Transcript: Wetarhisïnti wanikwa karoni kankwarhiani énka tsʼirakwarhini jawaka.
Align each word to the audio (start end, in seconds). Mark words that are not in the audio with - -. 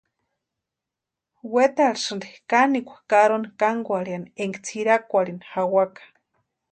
Wetarhisïnti 1.53 2.29
wanikwa 2.49 2.97
karoni 3.09 3.49
kankwarhiani 3.59 4.27
énka 4.43 4.59
tsʼirakwarhini 4.65 5.45
jawaka. 5.51 6.03